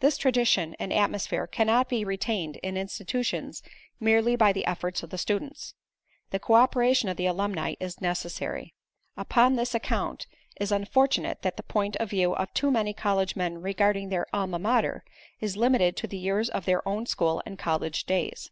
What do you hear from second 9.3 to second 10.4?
On this account